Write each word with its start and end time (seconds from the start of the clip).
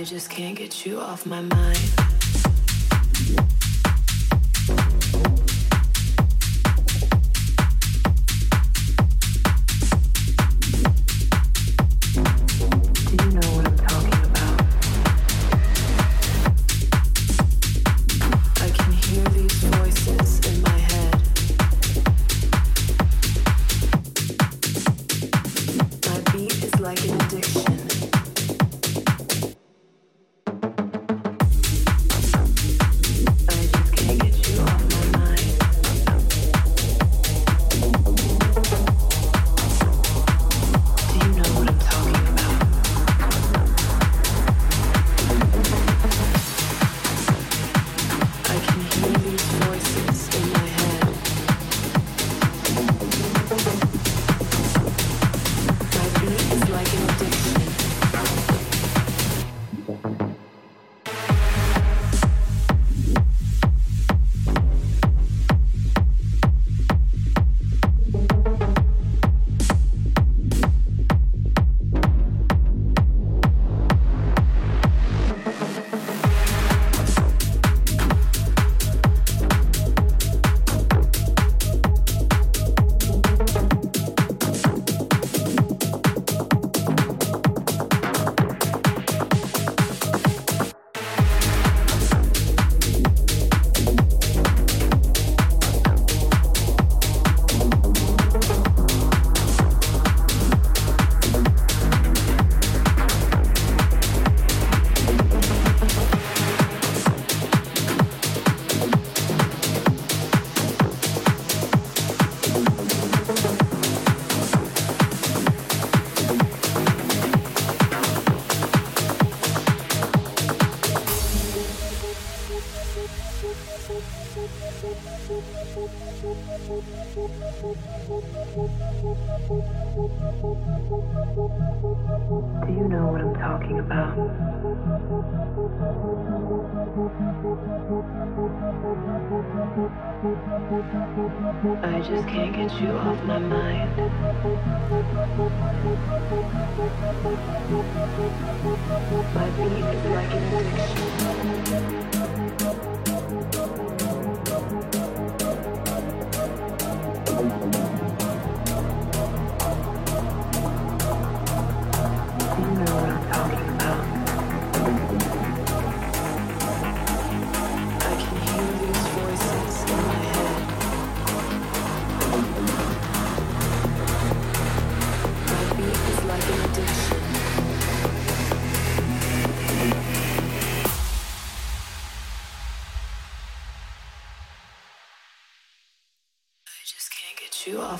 I 0.00 0.04
just 0.04 0.30
can't 0.30 0.56
get 0.56 0.86
you 0.86 0.98
off 0.98 1.26
my 1.26 1.42
mind. 1.42 1.99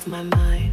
of 0.06 0.08
my 0.08 0.22
mind. 0.22 0.69